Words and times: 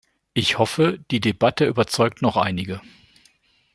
Ich 0.33 0.57
hoffe, 0.57 0.97
die 1.11 1.19
Debatte 1.19 1.65
überzeugt 1.67 2.23
noch 2.23 2.35
einige. 2.35 2.81